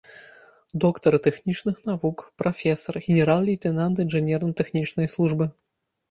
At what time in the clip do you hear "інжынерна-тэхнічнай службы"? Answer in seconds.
4.05-5.45